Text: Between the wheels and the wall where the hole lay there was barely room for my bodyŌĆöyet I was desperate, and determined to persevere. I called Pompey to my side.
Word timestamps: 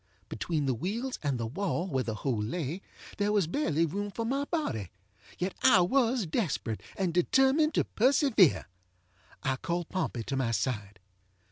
Between 0.29 0.65
the 0.65 0.73
wheels 0.73 1.19
and 1.21 1.37
the 1.39 1.45
wall 1.45 1.85
where 1.87 2.03
the 2.03 2.15
hole 2.15 2.41
lay 2.41 2.81
there 3.19 3.31
was 3.31 3.45
barely 3.45 3.85
room 3.85 4.09
for 4.09 4.25
my 4.25 4.45
bodyŌĆöyet 4.45 5.53
I 5.61 5.81
was 5.81 6.25
desperate, 6.25 6.81
and 6.97 7.13
determined 7.13 7.75
to 7.75 7.83
persevere. 7.83 8.65
I 9.43 9.57
called 9.57 9.89
Pompey 9.89 10.23
to 10.23 10.35
my 10.35 10.49
side. 10.49 10.99